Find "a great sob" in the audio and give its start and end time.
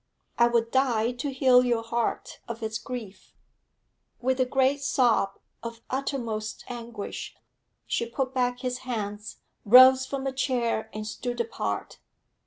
4.39-5.37